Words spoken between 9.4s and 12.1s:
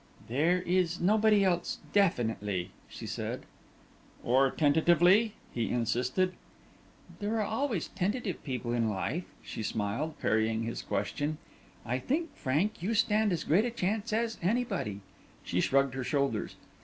she smiled, parrying his question. "I